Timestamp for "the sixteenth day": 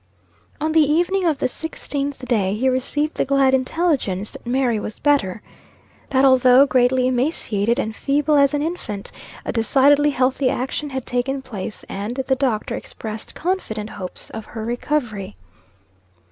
1.37-2.55